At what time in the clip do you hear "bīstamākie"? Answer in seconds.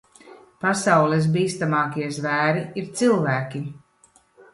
1.35-2.07